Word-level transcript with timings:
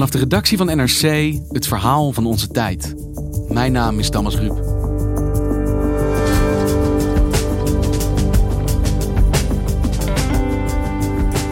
Vanaf 0.00 0.14
de 0.14 0.24
redactie 0.24 0.56
van 0.56 0.66
NRC 0.66 1.34
het 1.48 1.66
verhaal 1.66 2.12
van 2.12 2.26
onze 2.26 2.48
tijd. 2.48 2.94
Mijn 3.48 3.72
naam 3.72 3.98
is 3.98 4.10
Thomas 4.10 4.36
Ruip. 4.36 4.64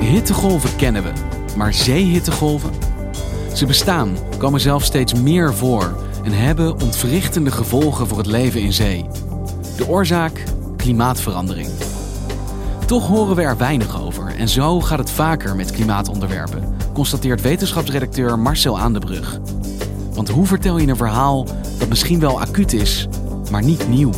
Hittegolven 0.00 0.76
kennen 0.76 1.02
we, 1.02 1.12
maar 1.56 1.74
zeehittegolven? 1.74 2.70
Ze 3.54 3.66
bestaan, 3.66 4.16
komen 4.38 4.60
zelfs 4.60 4.86
steeds 4.86 5.14
meer 5.14 5.54
voor 5.54 5.98
en 6.24 6.32
hebben 6.32 6.80
ontwrichtende 6.80 7.50
gevolgen 7.50 8.06
voor 8.06 8.18
het 8.18 8.26
leven 8.26 8.60
in 8.60 8.72
zee. 8.72 9.06
De 9.76 9.88
oorzaak? 9.88 10.44
Klimaatverandering. 10.76 11.68
Toch 12.86 13.06
horen 13.06 13.36
we 13.36 13.42
er 13.42 13.56
weinig 13.56 14.02
over 14.02 14.34
en 14.36 14.48
zo 14.48 14.80
gaat 14.80 14.98
het 14.98 15.10
vaker 15.10 15.56
met 15.56 15.70
klimaatonderwerpen, 15.70 16.76
constateert 16.98 17.40
wetenschapsredacteur 17.40 18.38
Marcel 18.38 18.78
Aandebrug. 18.78 19.40
Want 20.14 20.28
hoe 20.28 20.46
vertel 20.46 20.78
je 20.78 20.86
een 20.86 20.96
verhaal 20.96 21.46
dat 21.78 21.88
misschien 21.88 22.20
wel 22.20 22.40
acuut 22.40 22.72
is, 22.72 23.08
maar 23.50 23.62
niet 23.62 23.88
nieuw? 23.88 24.10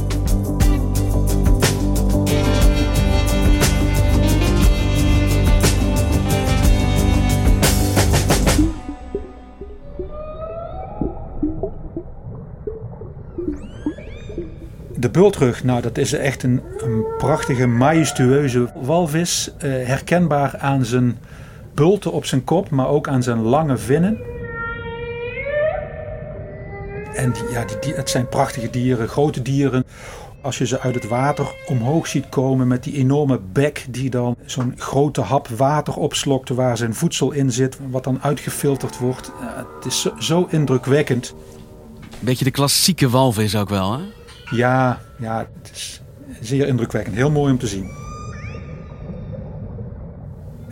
De 14.96 15.10
bultrug, 15.10 15.64
nou 15.64 15.82
dat 15.82 15.98
is 15.98 16.12
echt 16.12 16.42
een, 16.42 16.62
een 16.78 17.04
prachtige, 17.18 17.66
majestueuze 17.66 18.72
walvis. 18.82 19.52
Eh, 19.58 19.70
herkenbaar 19.70 20.58
aan 20.58 20.84
zijn 20.84 21.18
bulten 21.80 22.12
op 22.12 22.24
zijn 22.24 22.44
kop, 22.44 22.70
maar 22.70 22.88
ook 22.88 23.08
aan 23.08 23.22
zijn 23.22 23.40
lange 23.40 23.76
vinnen. 23.76 24.18
En 27.14 27.32
die, 27.32 27.50
ja, 27.50 27.64
die, 27.80 27.94
het 27.94 28.10
zijn 28.10 28.28
prachtige 28.28 28.70
dieren, 28.70 29.08
grote 29.08 29.42
dieren. 29.42 29.84
Als 30.42 30.58
je 30.58 30.66
ze 30.66 30.80
uit 30.80 30.94
het 30.94 31.08
water 31.08 31.54
omhoog 31.66 32.06
ziet 32.06 32.28
komen 32.28 32.68
met 32.68 32.84
die 32.84 32.94
enorme 32.94 33.40
bek 33.52 33.86
die 33.90 34.10
dan 34.10 34.36
zo'n 34.44 34.74
grote 34.76 35.20
hap 35.20 35.48
water 35.48 35.94
opslokt 35.96 36.48
waar 36.48 36.76
zijn 36.76 36.94
voedsel 36.94 37.30
in 37.30 37.52
zit, 37.52 37.78
wat 37.90 38.04
dan 38.04 38.22
uitgefilterd 38.22 38.98
wordt. 38.98 39.32
Ja, 39.40 39.66
het 39.76 39.86
is 39.86 40.00
zo, 40.00 40.12
zo 40.18 40.46
indrukwekkend. 40.50 41.34
Beetje 42.18 42.44
de 42.44 42.50
klassieke 42.50 43.08
walvis 43.08 43.56
ook 43.56 43.68
wel, 43.68 43.92
hè? 43.92 44.02
Ja, 44.50 45.00
ja, 45.18 45.48
het 45.62 45.70
is 45.74 46.02
zeer 46.40 46.66
indrukwekkend. 46.66 47.16
Heel 47.16 47.30
mooi 47.30 47.52
om 47.52 47.58
te 47.58 47.66
zien. 47.66 48.09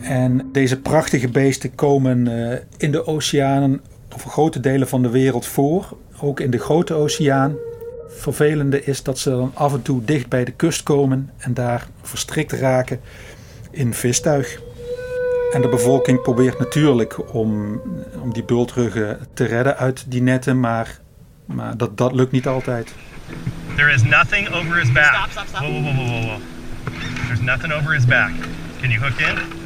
En 0.09 0.49
deze 0.51 0.79
prachtige 0.79 1.27
beesten 1.27 1.75
komen 1.75 2.25
uh, 2.25 2.57
in 2.77 2.91
de 2.91 3.07
oceanen 3.07 3.81
over 4.13 4.29
grote 4.29 4.59
delen 4.59 4.87
van 4.87 5.01
de 5.01 5.09
wereld 5.09 5.45
voor. 5.45 5.97
Ook 6.21 6.39
in 6.39 6.51
de 6.51 6.57
grote 6.57 6.93
oceaan. 6.93 7.55
Vervelende 8.07 8.83
is 8.83 9.03
dat 9.03 9.19
ze 9.19 9.29
dan 9.29 9.51
af 9.53 9.73
en 9.73 9.81
toe 9.81 10.03
dicht 10.03 10.29
bij 10.29 10.45
de 10.45 10.51
kust 10.51 10.83
komen 10.83 11.29
en 11.37 11.53
daar 11.53 11.87
verstrikt 12.01 12.51
raken 12.51 12.99
in 13.71 13.93
vistuig. 13.93 14.59
En 15.51 15.61
de 15.61 15.69
bevolking 15.69 16.21
probeert 16.21 16.59
natuurlijk 16.59 17.33
om, 17.33 17.81
om 18.21 18.33
die 18.33 18.43
bultruggen 18.43 19.19
te 19.33 19.45
redden 19.45 19.77
uit 19.77 20.05
die 20.07 20.21
netten, 20.21 20.59
maar, 20.59 20.99
maar 21.45 21.77
dat, 21.77 21.97
dat 21.97 22.13
lukt 22.13 22.31
niet 22.31 22.47
altijd. 22.47 22.93
There 23.75 23.93
is 23.93 24.03
nothing 24.03 24.49
over 24.53 24.75
his 24.75 24.91
back. 24.91 25.13
Stop, 25.15 25.31
stop, 25.31 25.47
stop. 25.47 25.59
Whoa, 25.59 25.81
whoa, 25.81 25.93
whoa, 25.93 26.05
whoa, 26.05 26.21
whoa. 26.21 26.39
There's 27.25 27.41
nothing 27.41 27.73
over 27.73 27.93
his 27.93 28.05
back. 28.05 28.31
Can 28.81 28.89
you 28.89 29.01
hook 29.01 29.19
in? 29.19 29.58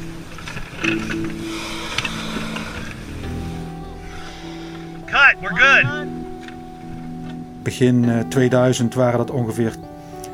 Cut, 5.06 5.36
we're 5.40 5.54
good. 5.54 6.06
Begin 7.62 8.04
uh, 8.04 8.20
2000 8.28 8.94
waren 8.94 9.18
dat 9.18 9.30
ongeveer 9.30 9.72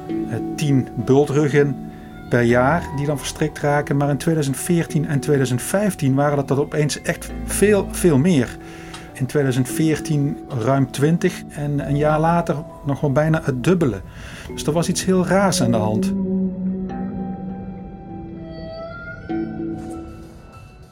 uh, 0.09 0.35
10 0.57 0.89
bultruggen 0.95 1.91
per 2.29 2.43
jaar 2.43 2.83
die 2.97 3.07
dan 3.07 3.19
verstrikt 3.19 3.59
raken. 3.59 3.97
Maar 3.97 4.11
in 4.11 4.17
2014 4.17 5.07
en 5.07 5.21
2015 5.21 6.15
waren 6.15 6.37
dat, 6.37 6.49
dat 6.49 6.59
opeens 6.59 7.03
echt 7.03 7.31
veel, 7.45 7.89
veel 7.91 8.19
meer. 8.19 8.57
In 9.13 9.27
2014 9.27 10.39
ruim 10.49 10.91
20 10.91 11.43
en 11.49 11.89
een 11.89 11.97
jaar 11.97 12.21
later 12.21 12.57
nog 12.85 13.01
wel 13.01 13.13
bijna 13.13 13.41
het 13.45 13.65
dubbele. 13.65 14.01
Dus 14.55 14.67
er 14.67 14.73
was 14.73 14.89
iets 14.89 15.05
heel 15.05 15.27
raars 15.27 15.63
aan 15.63 15.71
de 15.71 15.77
hand. 15.77 16.13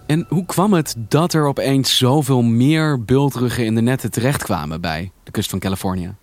En 0.08 0.26
hoe 0.28 0.46
kwam 0.46 0.72
het 0.72 0.94
dat 0.98 1.32
er 1.32 1.46
opeens 1.46 1.96
zoveel 1.96 2.42
meer 2.42 3.04
bultruggen 3.04 3.64
in 3.64 3.74
de 3.74 3.80
netten 3.80 4.10
terechtkwamen 4.10 4.80
bij 4.80 5.10
de 5.22 5.30
kust 5.30 5.50
van 5.50 5.58
Californië? 5.58 6.14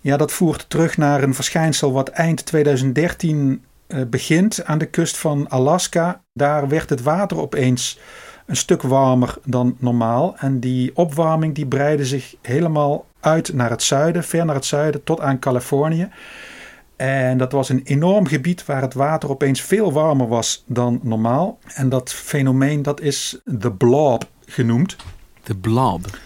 Ja, 0.00 0.16
dat 0.16 0.32
voert 0.32 0.64
terug 0.68 0.96
naar 0.96 1.22
een 1.22 1.34
verschijnsel 1.34 1.92
wat 1.92 2.08
eind 2.08 2.46
2013 2.46 3.64
uh, 3.88 4.02
begint 4.06 4.64
aan 4.64 4.78
de 4.78 4.86
kust 4.86 5.18
van 5.18 5.48
Alaska. 5.48 6.22
Daar 6.32 6.68
werd 6.68 6.90
het 6.90 7.02
water 7.02 7.38
opeens 7.38 7.98
een 8.46 8.56
stuk 8.56 8.82
warmer 8.82 9.38
dan 9.44 9.76
normaal. 9.78 10.36
En 10.38 10.60
die 10.60 10.96
opwarming 10.96 11.54
die 11.54 11.66
breidde 11.66 12.06
zich 12.06 12.34
helemaal 12.42 13.06
uit 13.20 13.52
naar 13.52 13.70
het 13.70 13.82
zuiden, 13.82 14.24
ver 14.24 14.44
naar 14.44 14.54
het 14.54 14.64
zuiden, 14.64 15.04
tot 15.04 15.20
aan 15.20 15.38
Californië. 15.38 16.08
En 17.00 17.38
dat 17.38 17.52
was 17.52 17.68
een 17.68 17.80
enorm 17.84 18.26
gebied 18.26 18.64
waar 18.64 18.82
het 18.82 18.94
water 18.94 19.30
opeens 19.30 19.60
veel 19.60 19.92
warmer 19.92 20.28
was 20.28 20.64
dan 20.66 21.00
normaal. 21.02 21.58
En 21.74 21.88
dat 21.88 22.12
fenomeen 22.12 22.82
dat 22.82 23.00
is 23.00 23.40
de 23.44 23.72
blob 23.72 24.28
genoemd. 24.46 24.96
De 25.42 25.56
blob? 25.56 26.18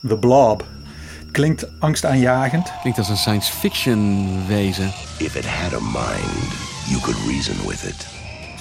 De 0.00 0.18
blob. 0.18 0.66
Klinkt 1.32 1.80
angstaanjagend. 1.80 2.72
Klinkt 2.80 2.98
als 2.98 3.08
een 3.08 3.16
science 3.16 3.52
fiction 3.52 4.26
wezen. 4.46 4.86
If 5.18 5.34
it 5.36 5.46
had 5.46 5.72
a 5.72 5.84
mind, 5.84 6.52
you 6.86 7.00
could 7.00 7.18
reason 7.26 7.56
with 7.68 7.82
it. 7.82 8.06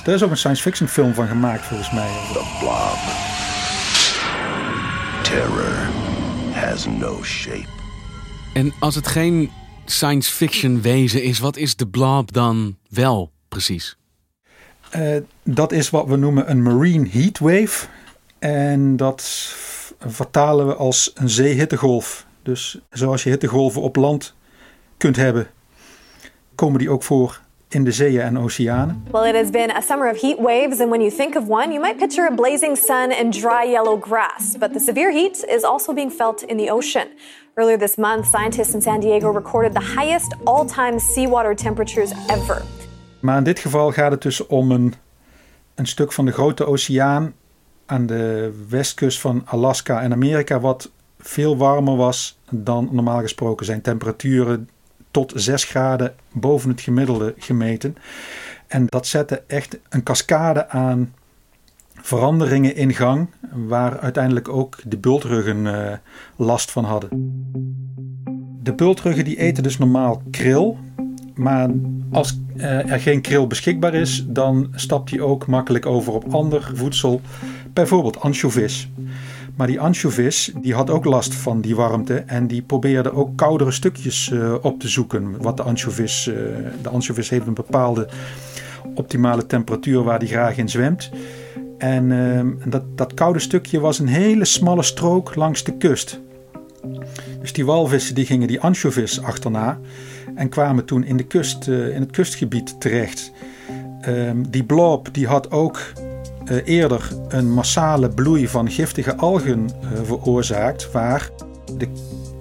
Er 0.06 0.14
is 0.14 0.24
ook 0.24 0.30
een 0.30 0.38
science 0.38 0.62
fiction 0.62 0.88
film 0.88 1.14
van 1.14 1.28
gemaakt 1.28 1.66
volgens 1.66 1.92
mij. 1.92 2.10
The 2.34 2.58
blob. 2.60 2.98
Terror 5.24 5.90
has 6.52 6.86
no 6.86 7.24
shape. 7.24 7.68
En 8.54 8.74
als 8.80 8.96
het 8.96 9.08
geen 9.08 9.52
science 9.86 10.32
fiction 10.32 10.82
wezen 10.82 11.24
is, 11.24 11.40
wat 11.40 11.58
is 11.58 11.76
de 11.76 11.88
blob 11.88 12.32
dan 12.32 12.78
wel 12.90 13.32
precies? 13.48 13.98
Uh, 14.96 15.18
dat 15.44 15.72
is 15.72 15.90
wat 15.90 16.08
we 16.08 16.16
noemen 16.16 16.50
een 16.50 16.62
marine 16.62 17.10
heatwave. 17.10 17.88
En 18.40 18.96
dat 18.96 19.22
vertalen 20.00 20.68
we 20.68 20.76
als 20.76 21.12
een 21.14 21.30
zeehittegolf. 21.30 22.26
Dus 22.44 22.80
zoals 22.90 23.24
je 23.24 23.30
hittegolven 23.30 23.82
op 23.82 23.96
land 23.96 24.34
kunt 24.98 25.16
hebben, 25.16 25.48
komen 26.56 26.80
die 26.80 26.90
ook 26.90 27.04
voor 27.04 27.42
in 27.74 27.84
de 27.84 27.92
zeeën 27.92 28.22
en 28.22 28.40
oceanen. 28.40 29.04
Well, 29.12 29.28
it 29.28 29.36
has 29.36 29.50
been 29.50 29.72
a 29.72 29.82
summer 29.82 30.12
of 30.12 30.22
heat 30.22 30.38
waves, 30.40 30.80
and 30.80 30.90
when 30.90 31.02
you 31.02 31.12
think 31.12 31.36
of 31.36 31.48
one, 31.48 31.72
you 31.72 31.80
might 31.82 31.98
picture 31.98 32.28
a 32.28 32.36
blazing 32.36 32.78
sun 32.78 33.12
and 33.12 33.34
dry 33.34 33.72
yellow 33.72 34.00
grass. 34.00 34.58
But 34.60 34.74
the 34.74 34.80
severe 34.80 35.12
heat 35.12 35.46
is 35.48 35.64
also 35.64 35.94
being 35.94 36.12
felt 36.12 36.42
in 36.42 36.58
the 36.58 36.72
ocean. 36.72 37.08
Earlier 37.56 37.78
this 37.78 37.96
month, 37.96 38.26
scientists 38.26 38.74
in 38.74 38.82
San 38.82 39.00
Diego 39.00 39.34
recorded 39.34 39.74
the 39.74 40.02
highest 40.02 40.36
all-time 40.44 41.00
seawater 41.00 41.56
temperatures 41.56 42.12
ever. 42.28 42.62
Maar 43.20 43.38
in 43.38 43.44
dit 43.44 43.60
geval 43.60 43.92
gaat 43.92 44.12
het 44.12 44.22
dus 44.22 44.48
om 44.48 44.72
een, 44.72 44.94
een 45.76 45.88
stuk 45.88 46.12
van 46.12 46.26
de 46.26 46.32
grote 46.32 46.66
oceaan 46.66 47.34
aan 47.86 48.06
de 48.06 48.52
westkust 48.70 49.20
van 49.20 49.42
Alaska 49.46 50.02
en 50.02 50.12
Amerika, 50.12 50.60
wat 50.60 50.92
veel 51.20 51.58
warmer 51.58 51.96
was 51.96 52.40
dan 52.50 52.90
normaal 52.92 53.20
gesproken 53.20 53.66
zijn 53.66 53.82
temperaturen 53.82 54.70
tot 55.14 55.34
6 55.36 55.64
graden 55.64 56.14
boven 56.32 56.70
het 56.70 56.82
gemiddelde 56.82 57.34
gemeten. 57.38 57.96
En 58.68 58.86
dat 58.86 59.08
zette 59.08 59.44
echt 59.48 59.80
een 59.90 60.04
cascade 60.04 60.70
aan 60.70 61.14
veranderingen 61.94 62.76
in 62.76 62.94
gang, 62.94 63.30
waar 63.68 64.00
uiteindelijk 64.00 64.50
ook 64.50 64.78
de 64.86 64.98
bultruggen 64.98 65.66
uh, 65.66 65.92
last 66.36 66.72
van 66.72 66.84
hadden. 66.84 67.10
De 68.64 68.74
bultruggen 68.74 69.26
die 69.26 69.40
eten 69.40 69.64
dus 69.64 69.78
normaal 69.78 70.22
kril, 70.32 70.78
maar 71.34 71.70
als 72.12 72.40
uh, 72.56 72.92
er 72.92 73.00
geen 73.00 73.22
kril 73.22 73.48
beschikbaar 73.48 73.94
is, 73.94 74.26
dan 74.28 74.68
stapt 74.76 75.10
hij 75.10 75.20
ook 75.20 75.48
makkelijk 75.48 75.86
over 75.86 76.14
op 76.14 76.34
ander 76.34 76.72
voedsel, 76.74 77.22
bijvoorbeeld 77.74 78.20
ansjovis. 78.20 78.90
Maar 79.56 79.68
die 79.68 79.80
ansjovis 79.80 80.52
die 80.62 80.74
had 80.74 80.90
ook 80.90 81.06
last 81.06 81.36
van 81.36 81.62
die 81.62 81.76
warmte 81.76 82.16
en 82.16 82.48
die 82.48 82.62
probeerde 82.62 83.14
ook 83.14 83.38
koudere 83.38 83.72
stukjes 83.72 84.30
uh, 84.30 84.54
op 84.62 84.80
te 84.80 84.88
zoeken. 84.88 85.42
Wat 85.42 85.58
de 85.58 85.64
ansjovis, 85.64 86.28
uh, 86.28 86.36
de 86.82 86.90
ansjovis 86.90 87.30
heeft 87.30 87.48
een 87.48 87.54
bepaalde 87.54 88.08
optimale 88.96 89.46
temperatuur 89.46 90.04
waar 90.04 90.20
die 90.20 90.28
graag 90.28 90.58
in 90.58 90.70
zwemt. 90.70 91.10
En 91.78 92.10
uh, 92.10 92.42
dat, 92.66 92.84
dat 92.98 93.14
koude 93.14 93.40
stukje 93.40 93.80
was 93.80 94.00
een 94.00 94.08
hele 94.08 94.46
smalle 94.46 94.84
strook 94.84 95.36
langs 95.36 95.64
de 95.64 95.78
kust. 95.78 96.20
Dus 97.42 97.54
die 97.54 97.66
walvissen 97.66 98.16
die 98.16 98.26
gingen 98.26 98.48
die 98.48 98.60
ansjovis 98.60 99.22
achterna 99.22 99.80
en 100.36 100.50
kwamen 100.50 100.86
toen 100.86 101.04
in, 101.04 101.18
de 101.18 101.24
kust, 101.24 101.68
uh, 101.68 101.96
in 101.96 102.02
het 102.02 102.12
kustgebied 102.12 102.82
terecht. 102.82 103.32
Um, 104.08 104.50
die 104.50 104.64
blob 104.64 105.14
die 105.14 105.28
had 105.28 105.52
ook 105.52 105.80
eerder 106.66 107.10
een 107.28 107.52
massale 107.52 108.10
bloei 108.10 108.48
van 108.48 108.70
giftige 108.70 109.16
algen 109.16 109.60
uh, 109.60 109.90
veroorzaakt, 110.04 110.92
waar 110.92 111.30
de 111.78 111.88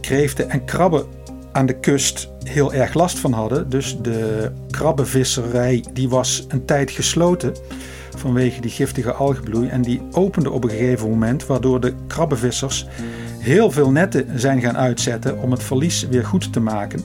kreeften 0.01 0.51
en 0.51 0.65
krabben 0.65 1.05
aan 1.53 1.67
de 1.67 1.81
kust 1.81 2.29
heel 2.45 2.73
erg 2.73 2.95
last 2.95 3.19
van 3.19 3.33
hadden. 3.33 3.71
Dus 3.71 3.99
de 4.03 4.51
krabbenvisserij 4.71 5.85
die 5.93 6.09
was 6.09 6.45
een 6.49 6.65
tijd 6.65 6.91
gesloten 6.91 7.55
vanwege 8.17 8.61
die 8.61 8.71
giftige 8.71 9.13
algenbloei. 9.13 9.69
En 9.69 9.83
die 9.83 10.03
opende 10.11 10.51
op 10.51 10.65
een 10.65 10.71
gegeven 10.71 11.09
moment, 11.09 11.47
waardoor 11.47 11.81
de 11.81 11.95
krabbenvissers 12.07 12.87
heel 13.39 13.71
veel 13.71 13.91
netten 13.91 14.41
zijn 14.41 14.61
gaan 14.61 14.77
uitzetten 14.77 15.39
om 15.39 15.51
het 15.51 15.63
verlies 15.63 16.09
weer 16.09 16.25
goed 16.25 16.53
te 16.53 16.61
maken. 16.61 17.01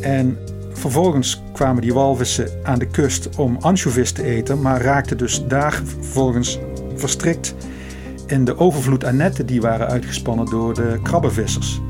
En 0.00 0.38
vervolgens 0.78 1.42
kwamen 1.52 1.82
die 1.82 1.94
walvissen 1.94 2.50
aan 2.62 2.78
de 2.78 2.86
kust 2.86 3.36
om 3.36 3.56
ansjovis 3.60 4.12
te 4.12 4.22
eten, 4.22 4.60
maar 4.62 4.80
raakten 4.80 5.18
dus 5.18 5.46
daar 5.46 5.82
vervolgens 5.84 6.58
verstrikt 6.94 7.54
in 8.26 8.44
de 8.44 8.58
overvloed 8.58 9.04
aan 9.04 9.16
netten 9.16 9.46
die 9.46 9.60
waren 9.60 9.86
uitgespannen 9.86 10.46
door 10.46 10.74
de 10.74 11.00
krabbenvissers. 11.02 11.80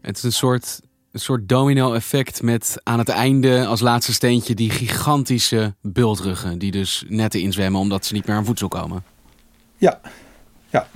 Het 0.00 0.16
is 0.16 0.22
een 0.22 0.32
soort, 0.32 0.80
een 1.12 1.20
soort 1.20 1.48
domino-effect 1.48 2.42
met 2.42 2.80
aan 2.82 2.98
het 2.98 3.08
einde 3.08 3.66
als 3.66 3.80
laatste 3.80 4.12
steentje 4.12 4.54
die 4.54 4.70
gigantische 4.70 5.74
bultruggen 5.82 6.58
die 6.58 6.70
dus 6.70 7.04
netten 7.08 7.40
inzwemmen 7.40 7.80
omdat 7.80 8.06
ze 8.06 8.14
niet 8.14 8.26
meer 8.26 8.36
aan 8.36 8.44
voedsel 8.44 8.68
komen. 8.68 9.04
Ja, 9.76 10.00
ja. 10.70 10.86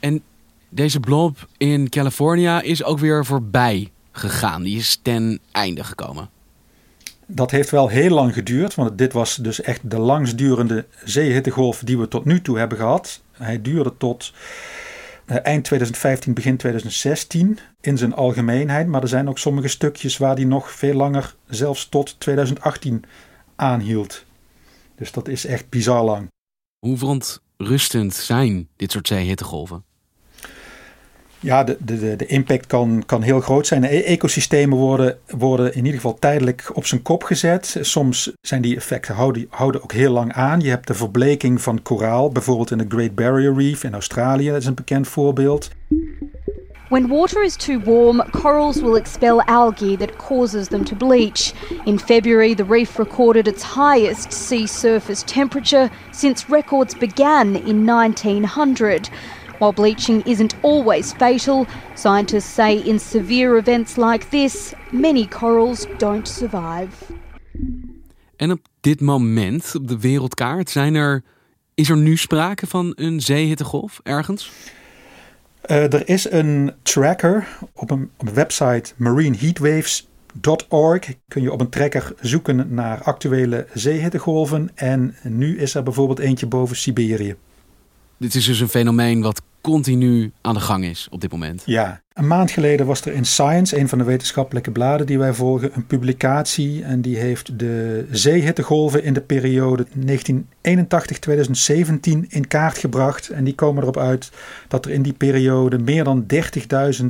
En 0.00 0.22
deze 0.68 1.00
blob 1.00 1.48
in 1.56 1.88
California 1.88 2.60
is 2.60 2.84
ook 2.84 2.98
weer 2.98 3.24
voorbij 3.24 3.90
gegaan. 4.12 4.62
Die 4.62 4.78
is 4.78 5.00
ten 5.02 5.40
einde 5.52 5.84
gekomen. 5.84 6.30
Dat 7.26 7.50
heeft 7.50 7.70
wel 7.70 7.88
heel 7.88 8.10
lang 8.10 8.34
geduurd, 8.34 8.74
want 8.74 8.98
dit 8.98 9.12
was 9.12 9.36
dus 9.36 9.60
echt 9.60 9.90
de 9.90 9.98
langstdurende 9.98 10.86
zeehittegolf 11.04 11.82
die 11.84 11.98
we 11.98 12.08
tot 12.08 12.24
nu 12.24 12.42
toe 12.42 12.58
hebben 12.58 12.78
gehad. 12.78 13.22
Hij 13.32 13.62
duurde 13.62 13.96
tot 13.96 14.32
eind 15.26 15.64
2015, 15.64 16.34
begin 16.34 16.56
2016 16.56 17.58
in 17.80 17.98
zijn 17.98 18.14
algemeenheid. 18.14 18.86
Maar 18.86 19.02
er 19.02 19.08
zijn 19.08 19.28
ook 19.28 19.38
sommige 19.38 19.68
stukjes 19.68 20.16
waar 20.16 20.36
die 20.36 20.46
nog 20.46 20.70
veel 20.72 20.94
langer, 20.94 21.34
zelfs 21.46 21.88
tot 21.88 22.20
2018, 22.20 23.04
aanhield. 23.56 24.24
Dus 24.96 25.12
dat 25.12 25.28
is 25.28 25.46
echt 25.46 25.68
bizar 25.68 26.04
lang. 26.04 26.28
Hoe 26.78 26.96
verontrustend 26.96 28.14
zijn 28.14 28.68
dit 28.76 28.92
soort 28.92 29.08
zeehittegolven? 29.08 29.84
Ja, 31.40 31.64
de, 31.64 31.76
de, 31.80 32.16
de 32.16 32.26
impact 32.26 32.66
kan, 32.66 33.02
kan 33.06 33.22
heel 33.22 33.40
groot 33.40 33.66
zijn. 33.66 33.84
E 33.84 34.02
ecosystemen 34.02 34.78
worden, 34.78 35.18
worden 35.26 35.74
in 35.74 35.84
ieder 35.84 36.00
geval 36.00 36.18
tijdelijk 36.18 36.70
op 36.72 36.86
zijn 36.86 37.02
kop 37.02 37.22
gezet. 37.22 37.76
Soms 37.80 38.32
zijn 38.40 38.62
die 38.62 38.76
effecten 38.76 39.14
houden, 39.14 39.46
houden 39.50 39.82
ook 39.82 39.92
heel 39.92 40.12
lang 40.12 40.32
aan. 40.32 40.60
Je 40.60 40.70
hebt 40.70 40.86
de 40.86 40.94
verbleking 40.94 41.60
van 41.60 41.82
koraal, 41.82 42.30
bijvoorbeeld 42.30 42.70
in 42.70 42.78
de 42.78 42.86
Great 42.88 43.14
Barrier 43.14 43.54
Reef 43.54 43.84
in 43.84 43.92
Australië. 43.92 44.50
Dat 44.50 44.60
is 44.60 44.66
een 44.66 44.74
bekend 44.74 45.08
voorbeeld. 45.08 45.70
When 46.88 47.08
water 47.08 47.42
is 47.42 47.56
too 47.56 47.78
warm, 47.78 48.22
corals 48.30 48.80
will 48.80 48.96
expel 48.96 49.42
algae 49.42 49.96
that 49.96 50.16
causes 50.16 50.68
them 50.68 50.84
to 50.84 50.96
bleach. 50.96 51.52
In 51.84 51.98
February, 51.98 52.54
the 52.54 52.64
reef 52.64 52.98
recorded 52.98 53.46
its 53.46 53.62
highest 53.62 54.32
sea 54.32 54.66
surface 54.66 55.22
temperature 55.24 55.90
since 56.10 56.46
records 56.48 56.94
began 56.94 57.56
in 57.56 57.84
1900. 57.84 59.10
While 59.58 59.72
bleaching 59.72 60.26
isn't 60.26 60.54
always 60.60 61.12
fatal, 61.12 61.66
scientists 61.94 62.54
say 62.54 62.76
in 62.76 63.00
severe 63.00 63.58
events 63.58 63.96
like 63.96 64.28
this, 64.28 64.72
many 64.90 65.28
corals 65.28 65.86
don't 65.96 66.28
survive. 66.28 66.88
En 68.36 68.50
op 68.50 68.60
dit 68.80 69.00
moment 69.00 69.74
op 69.74 69.88
de 69.88 70.00
wereldkaart 70.00 70.70
zijn 70.70 70.94
er, 70.94 71.22
is 71.74 71.88
er 71.88 71.96
nu 71.96 72.16
sprake 72.16 72.66
van 72.66 72.92
een 72.94 73.20
zeehittegolf 73.20 74.00
ergens? 74.02 74.50
Uh, 75.70 75.92
er 75.92 76.08
is 76.08 76.30
een 76.30 76.72
tracker 76.82 77.48
op 77.72 77.90
een, 77.90 78.10
op 78.16 78.28
een 78.28 78.34
website 78.34 78.92
marineheatwaves.org. 78.96 81.14
Kun 81.28 81.42
je 81.42 81.52
op 81.52 81.60
een 81.60 81.68
tracker 81.68 82.14
zoeken 82.20 82.74
naar 82.74 83.02
actuele 83.02 83.66
zeehittegolven. 83.74 84.70
En 84.74 85.16
nu 85.22 85.58
is 85.58 85.74
er 85.74 85.82
bijvoorbeeld 85.82 86.18
eentje 86.18 86.46
boven 86.46 86.76
Siberië. 86.76 87.36
Dit 88.16 88.34
is 88.34 88.44
dus 88.44 88.60
een 88.60 88.68
fenomeen 88.68 89.22
wat 89.22 89.42
continu 89.60 90.32
aan 90.40 90.54
de 90.54 90.60
gang 90.60 90.84
is 90.84 91.08
op 91.10 91.20
dit 91.20 91.30
moment. 91.30 91.62
Ja, 91.66 92.02
een 92.18 92.26
maand 92.26 92.50
geleden 92.50 92.86
was 92.86 93.00
er 93.00 93.12
in 93.12 93.24
Science, 93.24 93.78
een 93.78 93.88
van 93.88 93.98
de 93.98 94.04
wetenschappelijke 94.04 94.70
bladen 94.70 95.06
die 95.06 95.18
wij 95.18 95.32
volgen, 95.32 95.70
een 95.74 95.86
publicatie. 95.86 96.84
En 96.84 97.00
die 97.00 97.16
heeft 97.16 97.58
de 97.58 98.06
zeehittegolven 98.10 99.04
in 99.04 99.12
de 99.12 99.20
periode 99.20 99.86
1981-2017 99.86 99.90
in 102.28 102.48
kaart 102.48 102.78
gebracht. 102.78 103.28
En 103.28 103.44
die 103.44 103.54
komen 103.54 103.82
erop 103.82 103.96
uit 103.96 104.30
dat 104.68 104.84
er 104.84 104.90
in 104.90 105.02
die 105.02 105.12
periode 105.12 105.78
meer 105.78 106.04
dan 106.04 106.26
30.000 107.02 107.06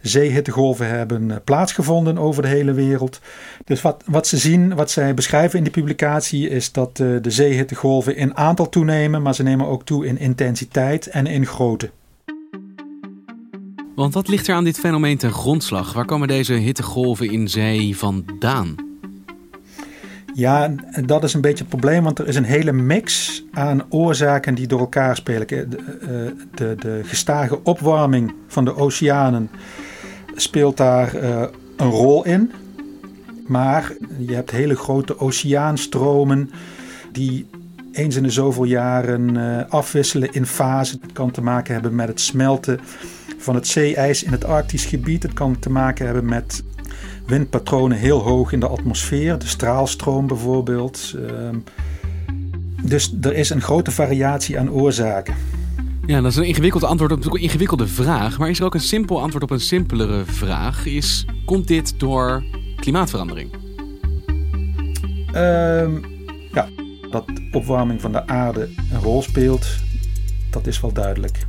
zeehittegolven 0.00 0.88
hebben 0.88 1.30
eh, 1.30 1.36
plaatsgevonden 1.44 2.18
over 2.18 2.42
de 2.42 2.48
hele 2.48 2.72
wereld. 2.72 3.20
Dus 3.64 3.82
wat, 3.82 4.02
wat 4.06 4.26
ze 4.26 4.36
zien, 4.36 4.74
wat 4.74 4.90
zij 4.90 5.14
beschrijven 5.14 5.58
in 5.58 5.64
die 5.64 5.72
publicatie, 5.72 6.48
is 6.48 6.72
dat 6.72 6.98
uh, 6.98 7.16
de 7.22 7.30
zeehittegolven 7.30 8.16
in 8.16 8.36
aantal 8.36 8.68
toenemen, 8.68 9.22
maar 9.22 9.34
ze 9.34 9.42
nemen 9.42 9.66
ook 9.66 9.84
toe 9.84 10.06
in 10.06 10.18
intensiteit 10.18 11.06
en 11.06 11.26
in 11.26 11.46
grootte. 11.46 11.90
Want 13.96 14.14
wat 14.14 14.28
ligt 14.28 14.48
er 14.48 14.54
aan 14.54 14.64
dit 14.64 14.78
fenomeen 14.78 15.16
ten 15.18 15.32
grondslag? 15.32 15.92
Waar 15.92 16.04
komen 16.04 16.28
deze 16.28 16.52
hittegolven 16.52 17.30
in 17.30 17.48
zee 17.48 17.96
vandaan? 17.96 18.74
Ja, 20.34 20.74
dat 21.04 21.24
is 21.24 21.34
een 21.34 21.40
beetje 21.40 21.58
het 21.58 21.68
probleem, 21.68 22.02
want 22.04 22.18
er 22.18 22.28
is 22.28 22.36
een 22.36 22.44
hele 22.44 22.72
mix 22.72 23.42
aan 23.52 23.82
oorzaken 23.88 24.54
die 24.54 24.66
door 24.66 24.80
elkaar 24.80 25.16
spelen. 25.16 25.46
De, 25.46 25.56
eh, 25.56 26.08
de, 26.54 26.74
de 26.78 27.00
gestage 27.04 27.62
opwarming 27.62 28.34
van 28.46 28.64
de 28.64 28.76
oceanen 28.76 29.50
speelt 30.34 30.76
daar 30.76 31.14
uh, 31.14 31.44
een 31.76 31.90
rol 31.90 32.24
in. 32.24 32.52
Maar 33.46 33.92
je 34.18 34.34
hebt 34.34 34.50
hele 34.50 34.76
grote 34.76 35.20
oceaanstromen 35.20 36.50
die 37.12 37.46
eens 37.96 38.16
in 38.16 38.22
de 38.22 38.30
zoveel 38.30 38.64
jaren 38.64 39.34
uh, 39.34 39.62
afwisselen 39.68 40.32
in 40.32 40.46
fasen. 40.46 40.98
Het 41.02 41.12
kan 41.12 41.30
te 41.30 41.42
maken 41.42 41.72
hebben 41.72 41.94
met 41.94 42.08
het 42.08 42.20
smelten 42.20 42.80
van 43.38 43.54
het 43.54 43.66
zeeijs 43.66 44.22
in 44.22 44.32
het 44.32 44.44
Arktisch 44.44 44.84
gebied. 44.84 45.22
Het 45.22 45.32
kan 45.32 45.58
te 45.58 45.70
maken 45.70 46.04
hebben 46.04 46.24
met 46.24 46.64
windpatronen 47.26 47.98
heel 47.98 48.18
hoog 48.18 48.52
in 48.52 48.60
de 48.60 48.68
atmosfeer, 48.68 49.38
de 49.38 49.46
straalstroom 49.46 50.26
bijvoorbeeld. 50.26 51.14
Uh, 51.16 51.30
dus 52.82 53.14
er 53.20 53.34
is 53.34 53.50
een 53.50 53.60
grote 53.60 53.90
variatie 53.90 54.58
aan 54.58 54.70
oorzaken. 54.70 55.34
Ja, 56.06 56.20
dat 56.20 56.30
is 56.30 56.36
een 56.36 56.44
ingewikkeld 56.44 56.84
antwoord 56.84 57.12
op 57.12 57.24
een 57.24 57.40
ingewikkelde 57.40 57.86
vraag. 57.86 58.38
Maar 58.38 58.50
is 58.50 58.58
er 58.58 58.64
ook 58.64 58.74
een 58.74 58.80
simpel 58.80 59.20
antwoord 59.20 59.44
op 59.44 59.50
een 59.50 59.60
simpelere 59.60 60.22
vraag? 60.24 60.86
Is, 60.86 61.26
komt 61.44 61.68
dit 61.68 62.00
door 62.00 62.44
klimaatverandering? 62.76 63.50
Um, 65.34 66.04
ja, 66.52 66.68
dat 67.24 67.40
opwarming 67.52 68.00
van 68.00 68.12
de 68.12 68.26
aarde 68.26 68.68
een 68.92 69.00
rol 69.00 69.22
speelt, 69.22 69.66
dat 70.50 70.66
is 70.66 70.80
wel 70.80 70.92
duidelijk. 70.92 71.46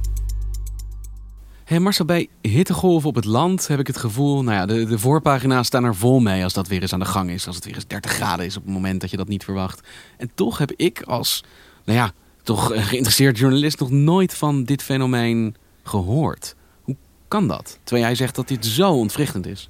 Hey 1.64 1.80
Marcel, 1.80 2.06
bij 2.06 2.30
hittegolven 2.42 3.10
op 3.10 3.16
het 3.16 3.26
land 3.26 3.68
heb 3.68 3.80
ik 3.80 3.88
het 3.88 3.98
gevoel... 3.98 4.44
Nou 4.44 4.58
ja, 4.58 4.66
de, 4.66 4.86
de 4.86 5.00
voorpagina's 5.00 5.68
staan 5.68 5.84
er 5.84 5.96
vol 5.96 6.20
mee 6.20 6.44
als 6.44 6.54
dat 6.54 6.68
weer 6.68 6.82
eens 6.82 6.94
aan 6.94 7.00
de 7.00 7.06
gang 7.06 7.30
is. 7.30 7.48
Als 7.48 7.56
het 7.56 7.66
weer 7.66 7.76
eens 7.76 7.88
30 7.88 8.12
graden 8.12 8.46
is 8.46 8.58
op 8.58 8.64
het 8.64 8.74
moment 8.74 9.02
dat 9.02 9.10
je 9.10 9.18
dat 9.18 9.28
niet 9.28 9.44
verwacht. 9.44 9.88
En 10.18 10.32
toch 10.34 10.58
heb 10.58 10.72
ik 10.76 11.02
als, 11.02 11.44
nou 11.86 11.98
ja, 11.98 12.12
toch 12.44 12.66
geïnteresseerd 12.88 13.38
journalist... 13.38 13.80
nog 13.80 13.92
nooit 13.92 14.34
van 14.34 14.64
dit 14.64 14.84
fenomeen 14.84 15.56
gehoord. 15.84 16.56
Hoe 16.82 16.96
kan 17.28 17.48
dat? 17.48 17.80
Terwijl 17.84 18.06
jij 18.06 18.16
zegt 18.16 18.36
dat 18.36 18.48
dit 18.48 18.66
zo 18.66 18.92
ontwrichtend 18.92 19.46
is. 19.46 19.70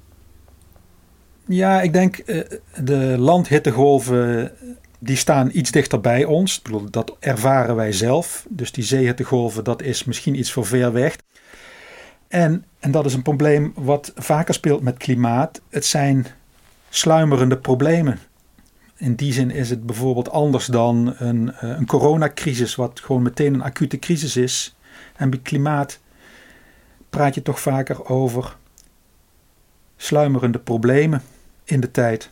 Ja, 1.46 1.80
ik 1.80 1.92
denk 1.92 2.22
uh, 2.26 2.40
de 2.82 3.14
landhittegolven 3.18 4.52
die 4.98 5.16
staan 5.16 5.50
iets 5.52 5.70
dichter 5.70 6.00
bij 6.00 6.24
ons. 6.24 6.62
Bedoel, 6.62 6.90
dat 6.90 7.16
ervaren 7.18 7.76
wij 7.76 7.92
zelf. 7.92 8.46
Dus 8.48 8.72
die 8.72 8.84
zeehittegolven, 8.84 9.64
dat 9.64 9.82
is 9.82 10.04
misschien 10.04 10.38
iets 10.38 10.52
voor 10.52 10.66
ver 10.66 10.92
weg. 10.92 11.16
En, 12.28 12.64
en 12.78 12.90
dat 12.90 13.06
is 13.06 13.14
een 13.14 13.22
probleem 13.22 13.72
wat 13.74 14.12
vaker 14.16 14.54
speelt 14.54 14.82
met 14.82 14.96
klimaat. 14.96 15.60
Het 15.68 15.84
zijn 15.84 16.26
sluimerende 16.88 17.58
problemen. 17.58 18.18
In 18.96 19.14
die 19.14 19.32
zin 19.32 19.50
is 19.50 19.70
het 19.70 19.86
bijvoorbeeld 19.86 20.30
anders 20.30 20.66
dan 20.66 21.14
een, 21.18 21.52
eh, 21.52 21.68
een 21.68 21.86
coronacrisis, 21.86 22.74
wat 22.74 23.00
gewoon 23.00 23.22
meteen 23.22 23.54
een 23.54 23.62
acute 23.62 23.98
crisis 23.98 24.36
is. 24.36 24.76
En 25.16 25.30
bij 25.30 25.38
klimaat 25.38 26.00
praat 27.10 27.34
je 27.34 27.42
toch 27.42 27.60
vaker 27.60 28.08
over 28.08 28.56
sluimerende 29.96 30.58
problemen 30.58 31.22
in 31.64 31.80
de 31.80 31.90
tijd. 31.90 32.30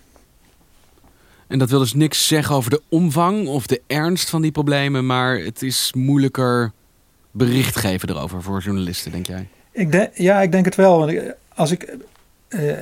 En 1.47 1.59
dat 1.59 1.71
wil 1.71 1.79
dus 1.79 1.95
niks 1.95 2.27
zeggen 2.27 2.55
over 2.55 2.71
de 2.71 2.83
omvang 2.89 3.47
of 3.47 3.67
de 3.67 3.83
ernst 3.87 4.31
van 4.31 4.43
die 4.43 4.53
problemen, 4.53 5.07
maar 5.07 5.39
het 5.39 5.63
is 5.63 5.93
moeilijker 5.97 6.73
bericht 7.31 7.77
geven 7.77 8.09
erover 8.09 8.43
voor 8.43 8.61
journalisten, 8.61 9.13
denk 9.13 9.27
jij? 9.27 9.49
Ik 9.73 10.11
ja, 10.15 10.43
ik 10.43 10.53
denk 10.53 10.65
het 10.65 10.75
wel. 10.75 11.11
Als 11.55 11.71
ik, 11.71 11.97
eh, 12.49 12.73